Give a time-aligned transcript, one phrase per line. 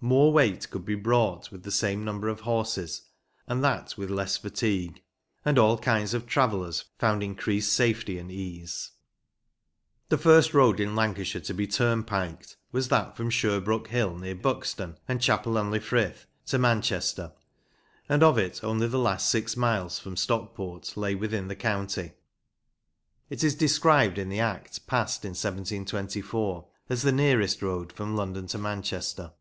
[0.00, 3.02] More weight could be brought with the same number of horses,
[3.48, 5.02] and that with less fatigue;
[5.44, 8.92] and all kinds of travellers found increased safety and ease.
[10.08, 10.22] LANCASHIRE IN PRE TURNPIKE TIMES.
[10.22, 14.98] The first road in Lancashire to be turnpiked was that from Sherbrook Hill, near Buxton
[15.08, 17.32] and Chapel en le Frith, to Manchester,
[18.08, 22.12] and of it only the last six miles, from Stockport, lay within the county.
[23.30, 28.46] It is described in the Act passed in 1724 as "the nearest road from London
[28.46, 29.32] to Manchester."